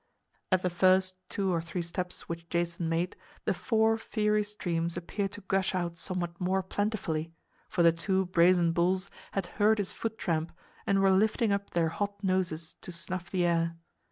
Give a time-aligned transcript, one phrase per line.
[0.51, 3.15] At the first two or three steps which Jason made
[3.45, 7.35] the four fiery streams appeared to gush out somewhat more plentifully,
[7.69, 10.53] for the two brazen bulls had heard his foot tramp
[10.87, 13.77] and were lifting up their hot noses to snuff the air.